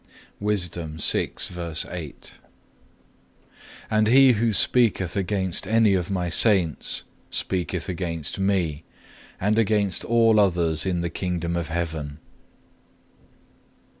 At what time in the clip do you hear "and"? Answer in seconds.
0.77-0.99, 9.39-9.59